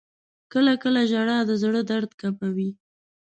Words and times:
•کله 0.53 0.73
کله 0.83 1.01
ژړا 1.11 1.39
د 1.45 1.51
زړه 1.63 1.81
درد 1.91 2.11
کموي. 2.21 2.69